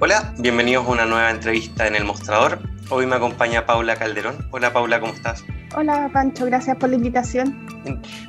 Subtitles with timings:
[0.00, 2.60] Hola, bienvenidos a una nueva entrevista en El Mostrador.
[2.88, 4.46] Hoy me acompaña Paula Calderón.
[4.52, 5.44] Hola Paula, ¿cómo estás?
[5.74, 7.66] Hola Pancho, gracias por la invitación.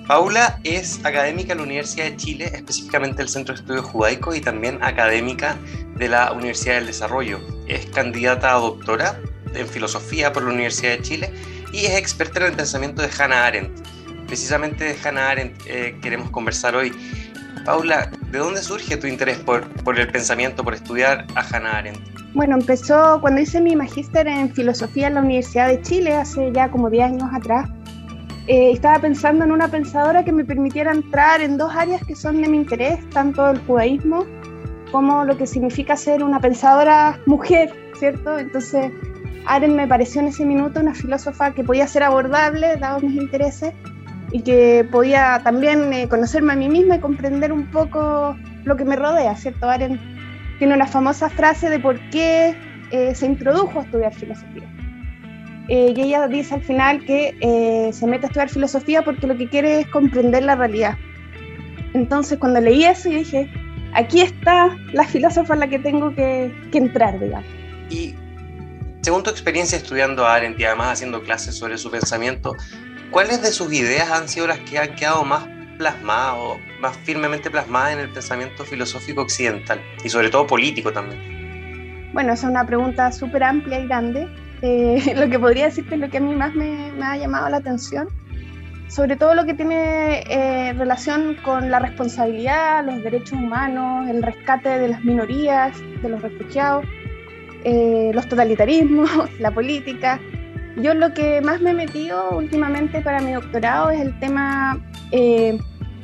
[0.07, 4.41] Paula es académica de la Universidad de Chile, específicamente del Centro de Estudios Judaicos y
[4.41, 5.57] también académica
[5.95, 7.39] de la Universidad del Desarrollo.
[7.67, 9.19] Es candidata a doctora
[9.53, 11.33] en filosofía por la Universidad de Chile
[11.71, 13.79] y es experta en el pensamiento de Hannah Arendt.
[14.25, 16.91] Precisamente de Hannah Arendt eh, queremos conversar hoy.
[17.69, 19.63] Paula, ¿de dónde surge tu interés por,
[19.95, 21.99] el pensamiento, por estudiar a Hannah Arendt?
[22.33, 26.71] Bueno, empezó cuando hice mi magíster en filosofía en la Universidad de Chile, hace ya
[26.71, 27.69] como 10 años atrás.
[28.47, 32.41] Eh, estaba pensando en una pensadora que me permitiera entrar en dos áreas que son
[32.41, 34.25] de mi interés, tanto el judaísmo
[34.91, 38.39] como lo que significa ser una pensadora mujer, ¿cierto?
[38.39, 38.91] Entonces,
[39.45, 43.75] Arendt me pareció en ese minuto una filósofa que podía ser abordable, dados mis intereses,
[44.31, 48.85] y que podía también eh, conocerme a mí misma y comprender un poco lo que
[48.85, 49.69] me rodea, ¿cierto?
[49.69, 49.99] Arendt
[50.59, 52.55] tiene una famosa frase de por qué
[52.91, 54.63] eh, se introdujo a estudiar filosofía.
[55.69, 59.47] Eh, y ella dice al final que se mete a estudiar filosofía porque lo que
[59.47, 60.97] quiere es comprender la realidad.
[61.93, 63.49] Entonces cuando leí eso, yo dije,
[63.93, 67.47] aquí está la filósofa en la que tengo que, que entrar, digamos.
[67.89, 68.15] Y
[69.01, 72.55] según tu experiencia estudiando a Arendt y además haciendo clases sobre su pensamiento,
[73.11, 77.49] ¿cuáles de sus ideas han sido las que han quedado más plasmadas o más firmemente
[77.49, 82.09] plasmadas en el pensamiento filosófico occidental y sobre todo político también?
[82.13, 84.27] Bueno, esa es una pregunta súper amplia y grande.
[84.61, 87.57] Eh, lo que podría decirte es lo que a mí más me, ha llamado la
[87.57, 88.09] atención,
[88.87, 94.69] sobre todo lo que tiene eh, relación con la responsabilidad, los derechos humanos, el rescate
[94.69, 96.85] de las minorías, de los refugiados,
[97.63, 100.19] eh, los totalitarismos, la política,
[100.81, 104.79] yo lo que más me he metido últimamente para mi doctorado es el tema
[105.11, 105.59] eh,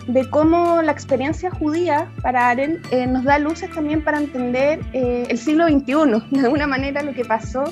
[0.07, 5.25] de cómo la experiencia judía para Arendt eh, nos da luces también para entender eh,
[5.29, 7.63] el siglo XXI, de alguna manera lo que pasó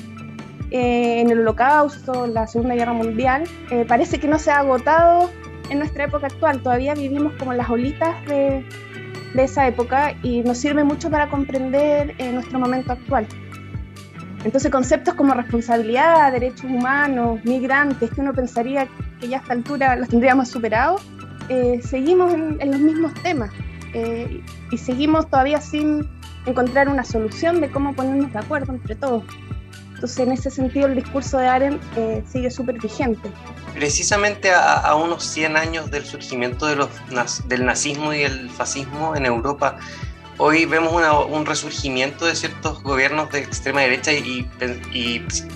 [0.70, 3.44] en el holocausto, la Segunda Guerra Mundial,
[3.86, 5.30] parece que no se ha agotado
[5.70, 8.64] en nuestra época actual, todavía vivimos como las olitas de
[9.36, 13.28] esa época y nos sirve mucho para comprender nuestro momento actual.
[14.44, 18.86] Entonces conceptos como responsabilidad, derechos humanos, migrantes, que uno pensaría
[19.20, 21.02] que ya a esta altura los tendríamos superados,
[21.48, 23.50] eh, seguimos en, los mismos temas
[23.94, 26.08] eh, y seguimos todavía sin
[26.46, 29.24] encontrar una solución de cómo ponernos de acuerdo entre todos.
[29.94, 33.30] Entonces, en ese sentido, el discurso de Arendt eh, sigue súper vigente.
[33.72, 36.88] Precisamente a, unos 100 años del surgimiento de los,
[37.48, 39.78] del nazismo y el fascismo en Europa,
[40.38, 40.92] hoy vemos
[41.30, 44.46] un resurgimiento de ciertos gobiernos de extrema derecha y,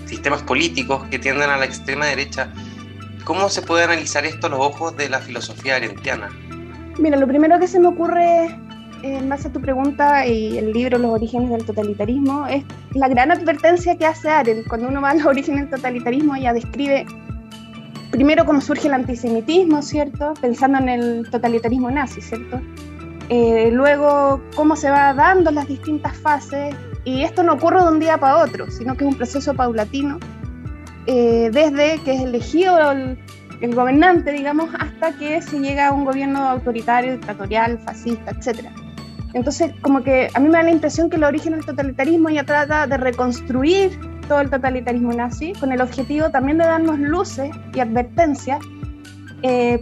[0.06, 2.52] sistemas políticos que tienden a la extrema derecha.
[3.24, 6.30] ¿Cómo se puede analizar esto a los ojos de la filosofía arentiana?
[6.98, 8.46] Mira, lo primero que se me ocurre
[9.02, 12.64] en base a tu pregunta y el libro Los orígenes del totalitarismo es
[12.94, 14.66] la gran advertencia que hace Arendt.
[14.66, 17.06] Cuando uno va a los orígenes del totalitarismo, ella describe
[18.10, 20.34] primero cómo surge el antisemitismo, ¿cierto?
[20.40, 22.60] Pensando en el totalitarismo nazi, ¿cierto?
[23.30, 26.74] Eh, luego cómo se va dando las distintas fases,
[27.04, 30.18] y esto no ocurre de un día para otro, sino que es un proceso paulatino,
[31.06, 33.18] eh, desde que es elegido el,
[33.60, 38.66] el, gobernante, digamos, hasta que se llega a un gobierno autoritario, dictatorial, fascista, etc.
[39.34, 42.44] Entonces, como que a mí me da la impresión que el origen del totalitarismo ya
[42.44, 47.80] trata de reconstruir todo el totalitarismo nazi, con el objetivo también de darnos luces y
[47.80, 48.60] advertencias
[49.42, 49.80] eh,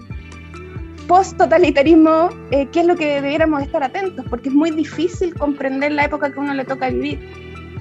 [1.06, 4.24] post-totalitarismo, eh, ¿qué es lo que debiéramos estar atentos?
[4.28, 7.20] Porque es muy difícil comprender la época que uno le toca vivir.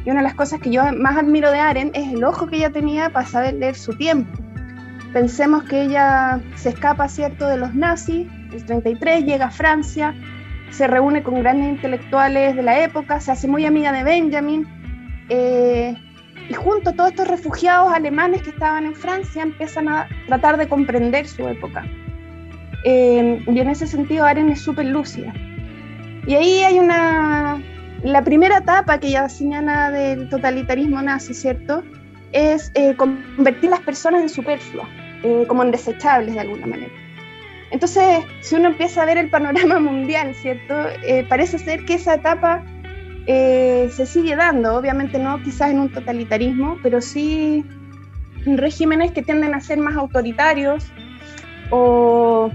[0.06, 2.58] Y una de las cosas que yo más admiro de Arendt es el ojo que
[2.58, 4.32] ella tenía para saber leer su tiempo.
[5.14, 10.14] Pensemos que ella se escapa, ¿cierto?, de los nazis, el 33 llega a Francia,
[10.72, 14.68] se reúne con grandes intelectuales de la época, se hace muy amiga de Benjamin,
[15.30, 15.96] eh,
[16.50, 20.68] y junto a todos estos refugiados alemanes que estaban en Francia empiezan a tratar de
[20.68, 21.86] comprender su época.
[22.88, 25.34] Eh, y en ese sentido Aren es súper lúcida.
[26.26, 27.62] Y ahí hay una...
[28.04, 31.84] La primera etapa que ella señala del totalitarismo nazi, ¿cierto?
[32.32, 34.88] Es eh, convertir las personas en superfluas,
[35.24, 36.92] eh, como en desechables de alguna manera.
[37.72, 40.76] Entonces, si uno empieza a ver el panorama mundial, ¿cierto?
[41.28, 42.64] parece ser que esa etapa
[43.26, 47.66] se sigue dando, obviamente no quizás en un totalitarismo, pero sí
[48.46, 50.86] en regímenes que tienden a ser más autoritarios
[51.72, 52.52] o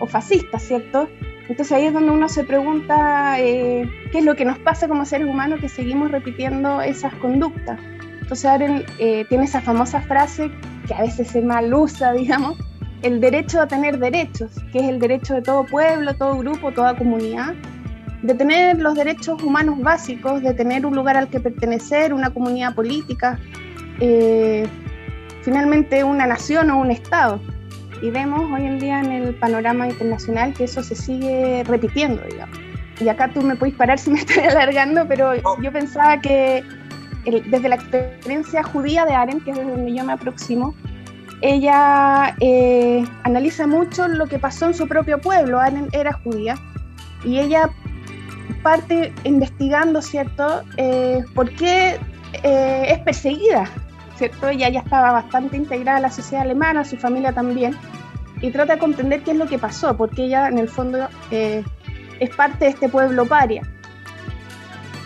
[0.00, 1.08] o fascistas, ¿cierto?
[1.48, 5.04] Entonces ahí es donde uno se pregunta eh, qué es lo que nos pasa como
[5.04, 7.78] seres humanos que seguimos repitiendo esas conductas.
[8.20, 10.50] Entonces Aren eh, tiene esa famosa frase
[10.86, 12.56] que a veces se mal usa, digamos,
[13.02, 16.96] el derecho a tener derechos, que es el derecho de todo pueblo, todo grupo, toda
[16.96, 17.54] comunidad,
[18.22, 22.74] de tener los derechos humanos básicos, de tener un lugar al que pertenecer, una comunidad
[22.74, 23.38] política,
[23.98, 24.66] eh,
[25.42, 27.40] finalmente una nación o un Estado.
[28.02, 32.58] Y vemos hoy en día en el panorama internacional que eso se sigue repitiendo, digamos.
[33.00, 36.64] Y acá tú me puedes parar si me estoy alargando, pero yo pensaba que
[37.24, 40.74] desde la experiencia judía de Aren, que es desde donde yo me aproximo,
[41.42, 45.58] ella eh, analiza mucho lo que pasó en su propio pueblo.
[45.58, 46.54] Aren era judía
[47.24, 47.70] y ella
[48.62, 51.98] parte investigando, ¿cierto?, eh, por qué
[52.42, 53.70] eh, es perseguida,
[54.20, 54.48] ¿cierto?
[54.48, 57.74] Ella ya estaba bastante integrada a la sociedad alemana, su familia también,
[58.42, 61.64] y trata de comprender qué es lo que pasó, porque ella en el fondo eh,
[62.18, 63.62] es parte de este pueblo paria.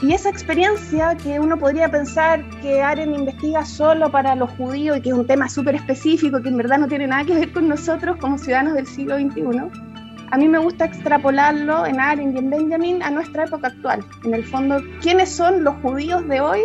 [0.03, 5.01] Y esa experiencia que uno podría pensar que Aren investiga solo para los judíos y
[5.01, 7.69] que es un tema súper específico, que en verdad no tiene nada que ver con
[7.69, 9.71] nosotros como ciudadanos del siglo XXI,
[10.33, 14.05] a mí me gusta extrapolarlo en Aren y en Benjamin a nuestra época actual.
[14.25, 16.63] En el fondo, ¿quiénes son los judíos de hoy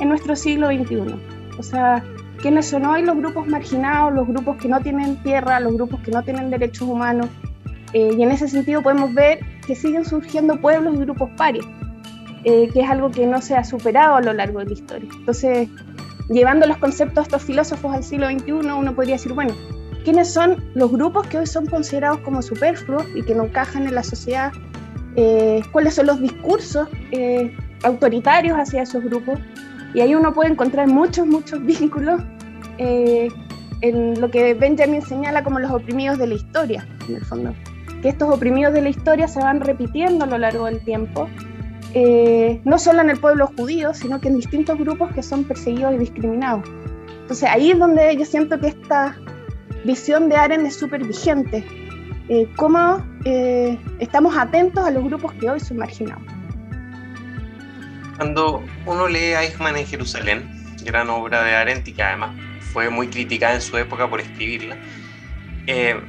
[0.00, 1.33] en nuestro siglo XXI?
[1.58, 2.02] O sea,
[2.40, 6.10] ¿quiénes son hoy los grupos marginados, los grupos que no tienen tierra, los grupos que
[6.10, 7.28] no tienen derechos humanos?
[7.92, 11.66] Eh, y en ese sentido podemos ver que siguen surgiendo pueblos y grupos parias,
[12.44, 15.08] eh, que es algo que no se ha superado a lo largo de la historia.
[15.16, 15.68] Entonces,
[16.28, 19.54] llevando los conceptos de estos filósofos al siglo XXI, uno podría decir, bueno,
[20.04, 23.94] quiénes son los grupos que hoy son considerados como superfluos y que no encajan en
[23.94, 24.52] la sociedad,
[25.16, 29.38] eh, cuáles son los discursos eh, autoritarios hacia esos grupos.
[29.94, 32.20] Y ahí uno puede encontrar muchos, muchos vínculos
[32.78, 33.28] eh,
[33.80, 37.54] en lo que Benjamin señala como los oprimidos de la historia, en el fondo.
[38.02, 41.28] Que estos oprimidos de la historia se van repitiendo a lo largo del tiempo,
[42.64, 45.98] no solo en el pueblo judío, sino que en distintos grupos que son perseguidos y
[45.98, 46.68] discriminados.
[47.24, 49.16] Entonces ahí es donde yo siento que esta
[49.84, 51.64] visión de Aren es súper vigente.
[52.28, 56.22] Eh, cómo eh, estamos atentos a los grupos que hoy son marginados.
[58.16, 62.36] Cuando uno lee Eichmann en Jerusalén, gran obra de Arendt que además
[62.72, 64.76] fue muy criticada en su época por escribirla,
[65.66, 66.00] eh,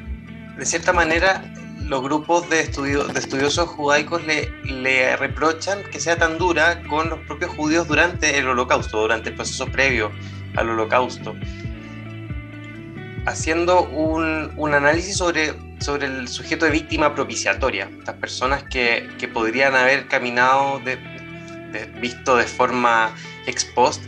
[0.58, 1.44] de cierta manera
[1.88, 7.20] los grupos de, de estudiosos judaicos le, le, reprochan que sea tan dura con los
[7.20, 10.12] propios judíos durante el holocausto, durante el proceso previo
[10.56, 11.36] al holocausto.
[13.28, 19.28] Haciendo un, un, análisis sobre, sobre el sujeto de víctima propiciatoria, estas personas que, que
[19.28, 20.98] podrían haber caminado, de,
[22.00, 23.14] visto de forma
[23.46, 24.04] ex post,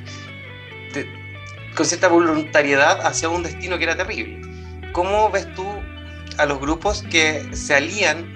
[1.75, 4.41] con cierta voluntariedad hacia un destino que era terrible.
[4.93, 5.65] ¿Cómo ves tú
[6.37, 8.33] a los grupos que se alían,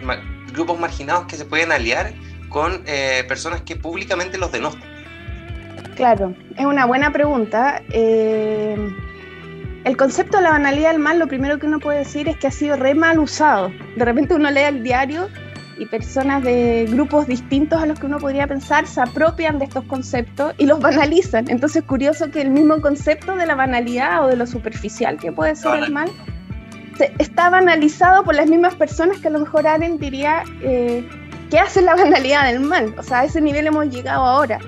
[0.53, 2.13] grupos marginados que se pueden aliar
[2.49, 4.89] con eh, personas que públicamente los denostan?
[5.95, 7.81] Claro, es una buena pregunta.
[7.89, 8.77] Eh
[9.83, 12.45] el concepto de la banalidad del mal, lo primero que uno puede decir es que
[12.45, 13.71] ha sido re mal usado.
[13.95, 15.27] De repente uno lee el diario
[15.77, 19.83] y personas de grupos distintos a los que uno podría pensar se apropian de estos
[19.85, 21.49] conceptos y los banalizan.
[21.49, 25.31] Entonces es curioso que el mismo concepto de la banalidad o de lo superficial que
[25.31, 26.09] puede ser el mal
[27.17, 31.07] está banalizado por las mismas personas que a lo mejor Aren diría eh,
[31.49, 32.93] que hacen la banalidad del mal.
[32.97, 34.59] O sea, a ese nivel hemos llegado ahora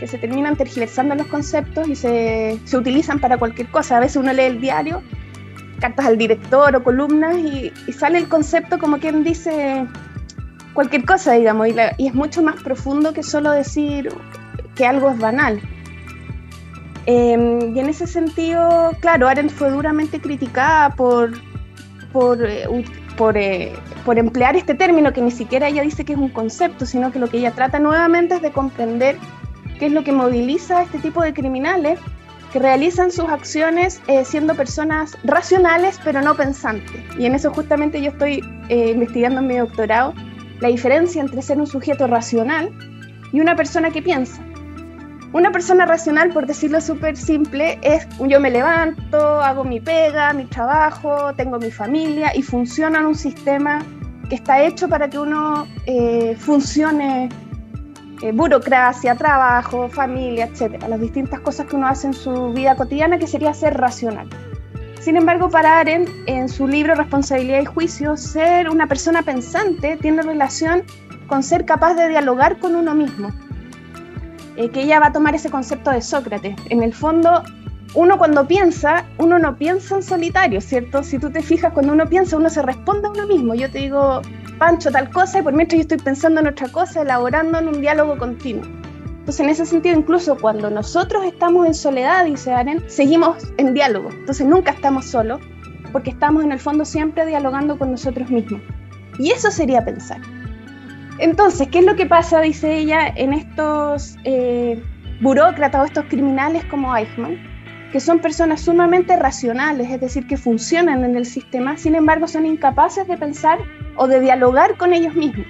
[0.00, 3.98] que se terminan tergiversando los conceptos y se, se, utilizan para cualquier cosa.
[3.98, 5.00] A veces uno lee el diario,
[5.80, 9.86] cartas al director o columnas y, sale el concepto como quien dice
[10.74, 14.08] cualquier cosa, digamos, y, y, es mucho más profundo que solo decir
[14.74, 15.60] que algo es banal.
[17.06, 21.32] Eh, y en ese sentido, claro, Arendt fue duramente criticada por,
[22.12, 22.66] por, eh,
[23.16, 23.72] por, eh,
[24.04, 27.18] por emplear este término que ni siquiera ella dice que es un concepto, sino que
[27.18, 29.16] lo que ella trata nuevamente es de comprender
[29.78, 31.98] qué es lo que moviliza a este tipo de criminales
[32.52, 37.02] que realizan sus acciones eh, siendo personas racionales pero no pensantes.
[37.18, 40.14] Y en eso justamente yo estoy investigando en mi doctorado
[40.62, 42.70] la diferencia entre ser un sujeto racional
[43.32, 44.40] y una persona que piensa.
[45.32, 50.44] Una persona racional, por decirlo súper simple, es yo me levanto, hago mi pega, mi
[50.44, 53.84] trabajo, tengo mi familia y funciona en un sistema
[54.28, 57.28] que está hecho para que uno eh, funcione
[58.22, 63.18] eh, burocracia, trabajo, familia, etcétera, las distintas cosas que uno hace en su vida cotidiana
[63.18, 64.28] que sería ser racional.
[65.02, 70.22] Sin embargo, para Arendt, en su libro Responsabilidad y Juicio, ser una persona pensante tiene
[70.22, 70.84] relación
[71.26, 73.30] con ser capaz de dialogar con uno mismo.
[74.56, 76.54] Eh, que ella va a tomar ese concepto de Sócrates.
[76.70, 77.42] En el fondo,
[77.94, 81.02] uno cuando piensa, uno no piensa en solitario, ¿cierto?
[81.02, 83.54] Si tú te fijas, cuando uno piensa, uno se responde a uno mismo.
[83.56, 84.22] Yo te digo,
[84.58, 87.80] Pancho, tal cosa, y por mientras yo estoy pensando en otra cosa, elaborando en un
[87.80, 88.81] diálogo continuo.
[89.22, 94.10] Entonces, en ese sentido, incluso cuando nosotros estamos en soledad, dice Aren, seguimos en diálogo.
[94.10, 95.40] Entonces, nunca estamos solos,
[95.92, 98.60] porque estamos en el fondo siempre dialogando con nosotros mismos.
[99.20, 100.20] Y eso sería pensar.
[101.20, 104.82] Entonces, ¿qué es lo que pasa, dice ella, en estos eh,
[105.20, 107.38] burócratas o estos criminales como Eichmann?
[107.92, 112.44] Que son personas sumamente racionales, es decir, que funcionan en el sistema, sin embargo son
[112.44, 113.60] incapaces de pensar
[113.94, 115.46] o de dialogar con ellos mismos.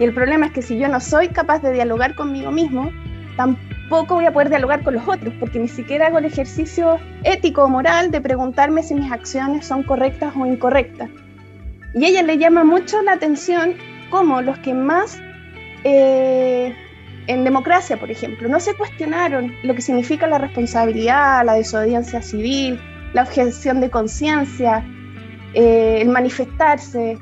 [0.00, 2.90] Y el problema es que si yo no soy capaz de dialogar conmigo mismo,
[3.36, 7.64] tampoco voy a poder dialogar con los otros, porque ni siquiera hago el ejercicio ético
[7.64, 11.10] o moral de preguntarme si mis acciones son correctas o incorrectas.
[11.94, 13.74] Y ella le llama mucho la atención
[14.10, 15.20] cómo los que más
[15.84, 16.74] eh,
[17.26, 22.80] en democracia, por ejemplo, no se cuestionaron lo que significa la responsabilidad, la desobediencia civil,
[23.12, 24.84] la objeción de conciencia,
[25.54, 27.18] eh, el manifestarse,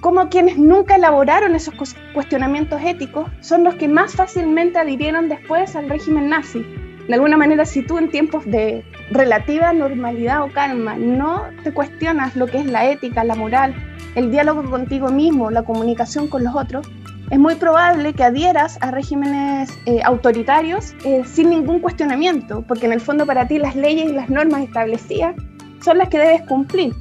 [0.00, 1.74] como quienes nunca elaboraron esos
[2.12, 6.64] cuestionamientos éticos son los que más fácilmente adhirieron después al régimen nazi.
[7.08, 12.34] De alguna manera, si tú en tiempos de relativa normalidad o calma no te cuestionas
[12.34, 13.74] lo que es la ética, la moral,
[14.14, 16.86] el diálogo contigo mismo, la comunicación con los otros,
[17.30, 22.92] es muy probable que adhieras a regímenes eh, autoritarios eh, sin ningún cuestionamiento, porque en
[22.92, 25.34] el fondo para ti las leyes y las normas establecidas
[25.82, 26.94] son las que debes cumplir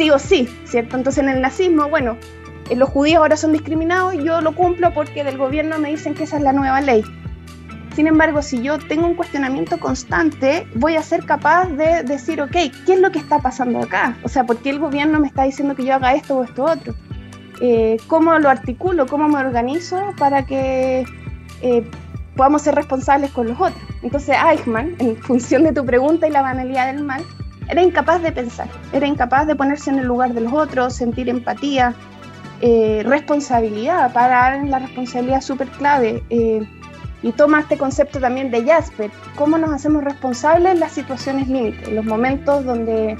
[0.00, 0.96] sí o sí, ¿cierto?
[0.96, 2.16] Entonces en el nazismo, bueno,
[2.70, 6.22] eh, los judíos ahora son discriminados yo lo cumplo porque del gobierno me dicen que
[6.22, 7.04] esa es la nueva ley.
[7.94, 12.50] Sin embargo, si yo tengo un cuestionamiento constante, voy a ser capaz de decir, ok,
[12.86, 14.16] ¿qué es lo que está pasando acá?
[14.22, 16.64] O sea, ¿por qué el gobierno me está diciendo que yo haga esto o esto
[16.64, 16.94] otro?
[17.60, 19.06] Eh, ¿Cómo lo articulo?
[19.06, 21.04] ¿Cómo me organizo para que
[21.60, 21.84] eh,
[22.36, 23.82] podamos ser responsables con los otros?
[24.02, 27.22] Entonces, Eichmann, en función de tu pregunta y la banalidad del mal,
[27.70, 31.28] era incapaz de pensar, era incapaz de ponerse en el lugar de los otros, sentir
[31.28, 31.94] empatía,
[32.60, 36.22] eh, responsabilidad, para en la responsabilidad súper clave.
[36.30, 36.60] Eh,
[37.22, 41.86] y toma este concepto también de Jasper, cómo nos hacemos responsables en las situaciones límites,
[41.86, 43.16] en los momentos donde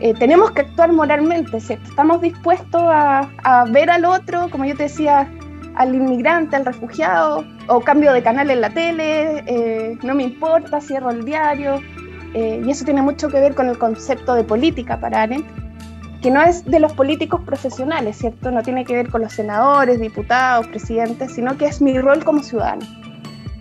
[0.00, 1.88] eh, tenemos que actuar moralmente, ¿cierto?
[1.88, 5.26] Estamos dispuestos a, a, ver al otro, como yo te decía,
[5.74, 11.10] al inmigrante, al refugiado, o cambio de canal en la tele, no me importa, cierro
[11.10, 11.80] el diario,
[12.34, 15.46] eh, y eso tiene mucho que ver con el concepto de política para Arendt,
[16.20, 18.50] que no es de los políticos profesionales, ¿cierto?
[18.50, 22.42] No tiene que ver con los senadores, diputados, presidentes, sino que es mi rol como
[22.42, 22.84] ciudadano.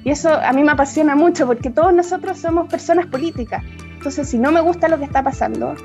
[0.04, 3.64] Y eso a mí me apasiona mucho porque todos nosotros somos personas políticas.
[3.94, 5.76] Entonces, si no me gusta lo que está pasando,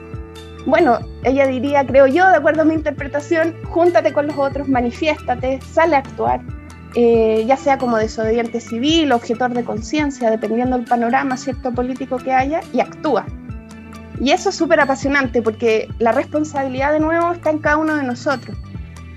[0.67, 5.61] bueno, ella diría, creo yo, de acuerdo a mi interpretación, júntate con los otros, manifiéstate,
[5.61, 6.41] sale a actuar
[6.95, 12.33] eh, ya sea como desobediente civil, objetor de conciencia, dependiendo del panorama cierto político que
[12.33, 13.27] haya, y actúa.
[14.21, 18.03] Y eso es súper apasionante porque la responsabilidad de nuevo está en cada uno de
[18.03, 18.57] nosotros,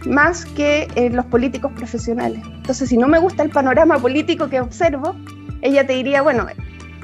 [0.05, 2.41] más que en los políticos profesionales.
[2.45, 5.15] Entonces, si no me gusta el panorama político que observo,
[5.61, 6.47] ella te diría, bueno,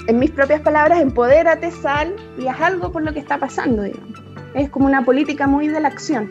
[0.08, 3.84] en mis propias palabras, empodérate, sal y haz algo por lo que está pasando,
[4.54, 6.30] Es como una política muy de la acción.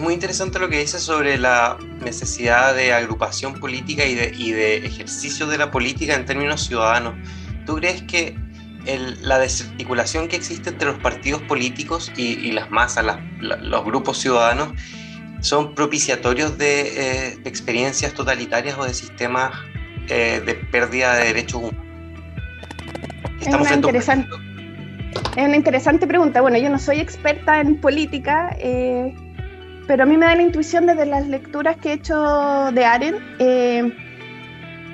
[0.00, 4.52] Es muy interesante lo que dice sobre la necesidad de agrupación política y de, y
[4.52, 7.16] de ejercicio de la política en términos ciudadanos.
[7.66, 8.34] ¿Tú crees que
[9.20, 14.70] la desarticulación que existe entre los partidos políticos y, las masas, los grupos ciudadanos,
[15.40, 19.52] son propiciatorios de, eh, experiencias totalitarias o de sistemas
[20.08, 21.84] eh, de pérdida de derechos humanos?
[23.38, 24.30] Estamos es, una interesante,
[25.36, 26.40] es una interesante pregunta.
[26.40, 28.56] Bueno, yo no soy experta en política.
[28.58, 29.14] Eh,
[29.90, 33.16] pero a mí me da la intuición desde las lecturas que he hecho de Aren
[33.40, 33.92] eh,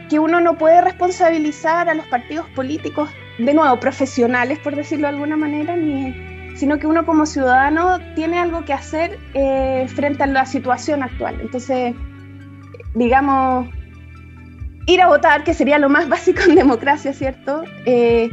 [0.08, 5.12] que uno no puede responsabilizar a los partidos políticos, de nuevo, profesionales, por decirlo de
[5.12, 10.28] alguna manera, ni, sino que uno como ciudadano tiene algo que hacer eh, frente a
[10.28, 11.36] la situación actual.
[11.42, 11.94] Entonces,
[12.94, 13.68] digamos,
[14.86, 17.64] ir a votar, que sería lo más básico en democracia, ¿cierto?
[17.84, 18.30] Eh,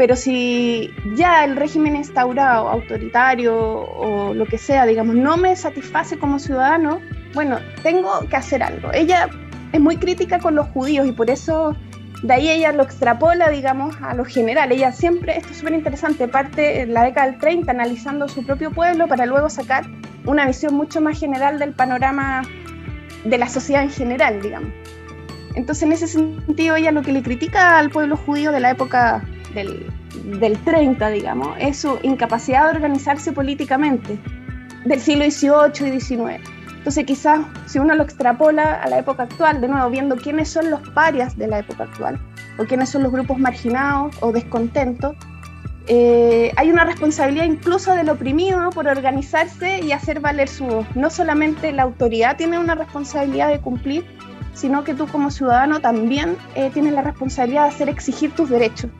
[0.00, 6.18] pero si ya el régimen instaurado, autoritario o lo que sea, digamos, no me satisface
[6.18, 7.02] como ciudadano,
[7.34, 8.90] bueno, tengo que hacer algo.
[8.94, 9.28] Ella
[9.74, 11.76] es muy crítica con los judíos y por eso
[12.22, 14.72] de ahí ella lo extrapola, digamos, a lo general.
[14.72, 18.70] Ella siempre, esto es súper interesante, parte en la década del 30 analizando su propio
[18.70, 19.84] pueblo para luego sacar
[20.24, 22.40] una visión mucho más general del panorama
[23.26, 24.70] de la sociedad en general, digamos.
[25.56, 29.22] Entonces, en ese sentido, ella lo que le critica al pueblo judío de la época
[29.54, 29.86] del,
[30.40, 34.18] del 30, digamos, es su incapacidad de organizarse políticamente
[34.84, 36.50] del siglo XVIII y XIX.
[36.78, 40.70] Entonces quizás si uno lo extrapola a la época actual, de nuevo viendo quiénes son
[40.70, 42.18] los parias de la época actual,
[42.58, 45.14] o quiénes son los grupos marginados o descontentos,
[45.88, 50.86] eh, hay una responsabilidad incluso del oprimido por organizarse y hacer valer su voz.
[50.94, 54.06] No solamente la autoridad tiene una responsabilidad de cumplir,
[54.54, 58.90] sino que tú como ciudadano también eh, tienes la responsabilidad de hacer exigir tus derechos.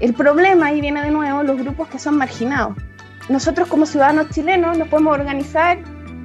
[0.00, 2.76] El problema ahí viene de nuevo los grupos que son marginados.
[3.28, 5.78] Nosotros como ciudadanos chilenos nos podemos organizar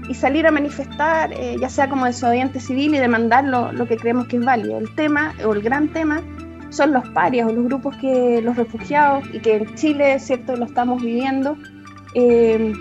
[0.07, 3.97] y salir a manifestar, eh, ya sea como desobediente civil y demandar lo, lo, que
[3.97, 4.77] creemos que es válido.
[4.77, 6.21] El tema, o el gran tema,
[6.69, 10.65] son los parias o los grupos que, los refugiados, y que en Chile, cierto, lo
[10.65, 11.57] estamos viviendo,
[12.15, 12.73] eh,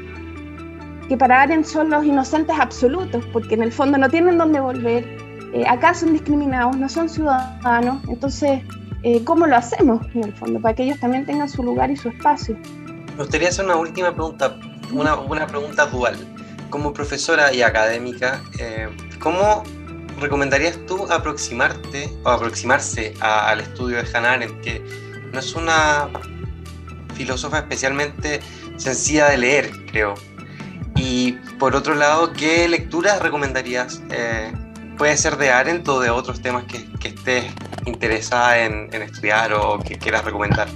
[1.08, 5.04] que para Aren son los inocentes absolutos, porque en el fondo no tienen dónde volver,
[5.52, 8.62] eh, acá son discriminados, no son ciudadanos, entonces,
[9.02, 10.60] eh, ¿cómo lo hacemos en el fondo?
[10.60, 12.56] Para que ellos también tengan su lugar y su espacio.
[13.16, 14.58] Me gustaría hacer una última pregunta,
[14.92, 16.16] una, una pregunta dual.
[16.68, 18.88] Como profesora y académica, eh,
[19.18, 19.64] ¿cómo
[20.20, 24.82] recomendarías tú aproximarte o aproximarse al estudio de Hannah Arendt, que
[25.32, 26.08] no es una
[27.14, 28.40] filósofa especialmente
[28.76, 30.14] sencilla de leer, creo?
[30.94, 34.02] Y por otro lado, ¿qué lecturas recomendarías?
[34.10, 34.52] Eh,
[34.96, 37.44] puede ser de Arendt o de otros temas que, que estés
[37.90, 40.68] interesada en, en, estudiar o que quieras recomendar.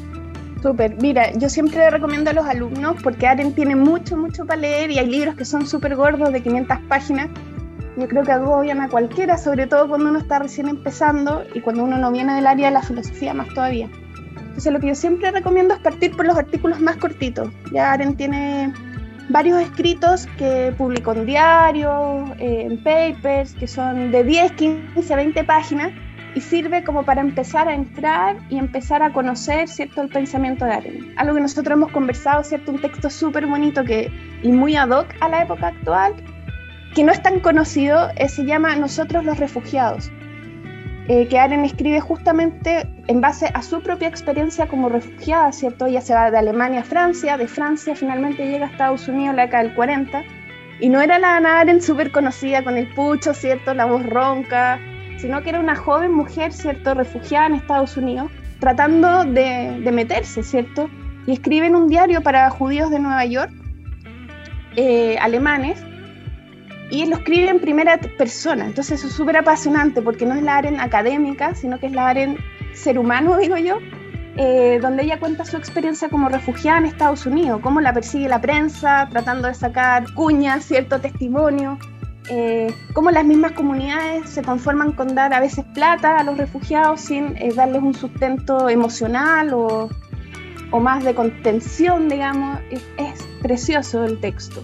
[0.62, 4.90] Súper, mira, yo siempre recomiendo a los alumnos porque Arendt tiene mucho, mucho para leer
[4.90, 7.28] y hay libros que son súper gordos de 500 páginas.
[7.96, 11.84] Yo creo que agobian a cualquiera, sobre todo cuando uno está recién empezando y cuando
[11.84, 13.88] uno no viene del área de la filosofía más todavía.
[14.36, 17.50] Entonces lo que yo siempre recomiendo es partir por los artículos más cortitos.
[17.72, 18.72] Ya Arendt tiene
[19.28, 25.44] varios escritos que publicó en diarios, eh, en papers, que son de 10, 15, 20
[25.44, 25.92] páginas,
[26.34, 30.72] y sirve como para empezar a entrar y empezar a conocer, ¿cierto?, el pensamiento de
[30.72, 31.06] Arendt.
[31.16, 34.10] Algo que nosotros hemos conversado, ¿cierto?, un texto súper bonito que,
[34.42, 36.14] y muy ad hoc a la época actual,
[36.94, 40.10] que no es tan conocido, eh, se llama Nosotros los refugiados,
[41.08, 45.86] eh, que Aren escribe justamente en base a su propia experiencia como refugiada, ¿cierto?
[45.86, 49.42] Ella se va de Alemania a Francia, de Francia finalmente llega a Estados Unidos la
[49.42, 50.22] década del 40,
[50.80, 53.74] y no era la Ana Aren súper conocida con el pucho, ¿cierto?
[53.74, 54.80] La voz ronca,
[55.24, 56.92] sino que era una joven mujer, ¿cierto?
[56.92, 60.90] Refugiada en Estados Unidos, tratando de, de meterse, ¿cierto?
[61.26, 63.50] Y escribe en un diario para judíos de Nueva York,
[64.76, 65.82] eh, alemanes,
[66.90, 68.66] y lo escribe en primera persona.
[68.66, 72.06] Entonces eso es súper apasionante porque no es la aren académica, sino que es la
[72.06, 72.36] aren
[72.74, 73.78] ser humano, digo yo,
[74.36, 78.42] eh, donde ella cuenta su experiencia como refugiada en Estados Unidos, cómo la persigue la
[78.42, 81.78] prensa, tratando de sacar cuñas, cierto testimonio,
[82.30, 87.02] eh, cómo las mismas comunidades se conforman con dar a veces plata a los refugiados
[87.02, 89.90] sin eh, darles un sustento emocional o,
[90.80, 92.58] más de contención, digamos.
[92.70, 94.60] es, es precioso el texto.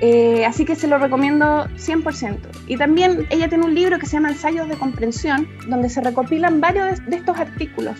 [0.00, 2.38] Eh, así que se lo recomiendo 100%.
[2.68, 6.60] Y también ella tiene un libro que se llama Ensayos de Comprensión, donde se recopilan
[6.60, 7.98] varios de, de estos artículos,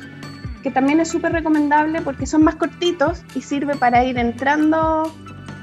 [0.63, 5.13] que también es súper recomendable porque son más cortitos y sirve para ir entrando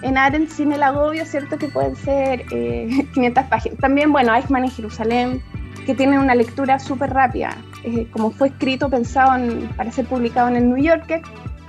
[0.03, 1.57] en Arendt sin el agobio, ¿cierto?
[1.57, 3.79] Que pueden ser eh, 500 páginas.
[3.79, 5.43] También, bueno, Eichmann en Jerusalén,
[5.85, 10.47] que tiene una lectura súper rápida, eh, como fue escrito, pensado en, para ser publicado
[10.49, 11.21] en el New Yorker,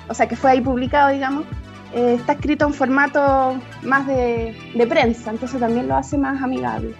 [0.08, 1.46] o sea, que fue ahí publicado, digamos
[1.94, 6.92] eh, está escrito en formato más de, de, prensa, entonces también lo hace más amigable.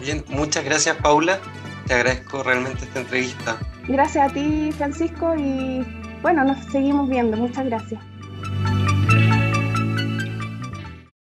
[0.00, 1.38] Bien, muchas gracias Paula,
[1.86, 3.58] te agradezco realmente esta entrevista.
[3.86, 5.84] Gracias a ti Francisco y
[6.22, 8.02] bueno, nos seguimos viendo, muchas gracias.